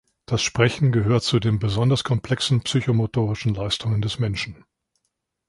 Das 0.25 0.41
Sprechen 0.41 0.91
gehört 0.91 1.21
zu 1.21 1.39
den 1.39 1.59
besonders 1.59 2.03
komplexen 2.03 2.61
psychomotorischen 2.63 3.53
Leistungen 3.53 4.01
des 4.01 4.17
Menschen. 4.17 4.65